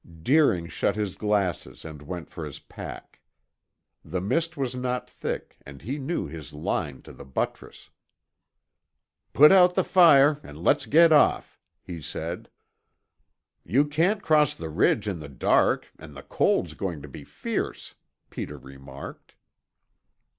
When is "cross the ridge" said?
14.23-15.07